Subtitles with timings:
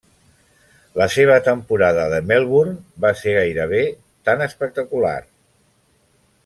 [1.01, 2.73] La seva temporada de Melbourne
[3.05, 3.85] va ser gairebé
[4.31, 5.17] tan espectacular.